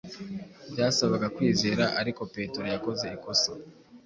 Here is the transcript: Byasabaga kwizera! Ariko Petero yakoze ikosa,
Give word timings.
Byasabaga 0.71 1.27
kwizera! 1.35 1.83
Ariko 2.01 2.21
Petero 2.33 2.67
yakoze 2.73 3.05
ikosa, 3.15 3.51